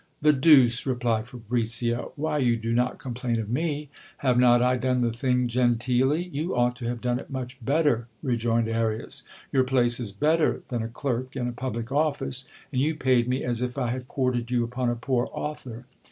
[0.19, 0.87] The deuce!
[0.87, 3.89] replied Fabricio, why you do not complain of me?
[4.17, 6.23] Have not I done the thing genteelly?
[6.33, 10.81] You ought to have done it much better, rejoined Arias: your place is better than
[10.81, 14.49] a clerk in a public office, and you paid me as if I had quartered
[14.49, 15.85] you upon a poor author.